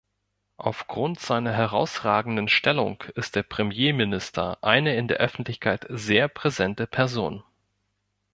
[0.57, 7.43] Aufgrund seiner herausragenden Stellung ist der Premierminister eine in der Öffentlichkeit sehr präsente Person.